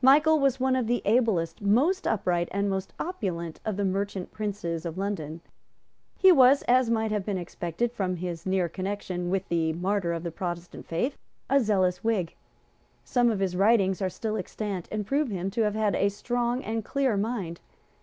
[0.00, 4.86] Michael was one of the ablest, most upright and most opulent of the merchant princes
[4.86, 5.42] of London.
[6.16, 10.22] He was, as might have been expected from his near connection with the martyr of
[10.22, 11.18] the Protestant faith,
[11.50, 12.34] a zealous Whig.
[13.04, 16.64] Some of his writings are still extant, and prove him to have had a strong
[16.64, 17.60] and clear mind.